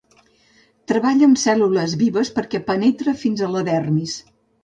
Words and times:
Treballa 0.91 1.27
amb 1.31 1.39
cèl·lules 1.41 1.93
vives 2.03 2.33
perquè 2.39 2.63
penetra 2.71 3.15
fins 3.25 3.43
a 3.49 3.53
la 3.57 3.65
dermis. 3.71 4.17